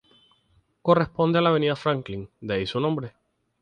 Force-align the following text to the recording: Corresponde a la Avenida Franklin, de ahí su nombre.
Corresponde 0.81 1.37
a 1.37 1.41
la 1.43 1.49
Avenida 1.49 1.75
Franklin, 1.75 2.27
de 2.39 2.55
ahí 2.55 2.65
su 2.65 2.79
nombre. 2.79 3.13